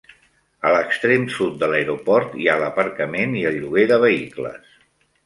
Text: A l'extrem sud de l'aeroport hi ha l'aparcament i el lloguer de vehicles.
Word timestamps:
A 0.67 0.69
l'extrem 0.75 1.27
sud 1.35 1.59
de 1.63 1.69
l'aeroport 1.71 2.33
hi 2.43 2.49
ha 2.53 2.55
l'aparcament 2.63 3.37
i 3.43 3.45
el 3.51 3.59
lloguer 3.61 3.85
de 3.93 4.01
vehicles. 4.05 4.73